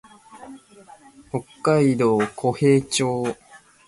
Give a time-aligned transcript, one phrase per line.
[1.29, 3.37] 北海道古平町